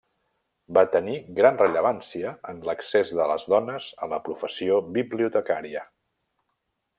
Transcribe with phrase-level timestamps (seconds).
[0.75, 5.85] Va tenir gran rellevància en l'accés de les dones a la professió bibliotecària.